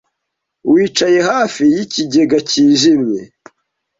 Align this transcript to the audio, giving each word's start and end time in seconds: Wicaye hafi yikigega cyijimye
Wicaye 0.71 1.19
hafi 1.31 1.61
yikigega 1.73 2.37
cyijimye 2.49 3.21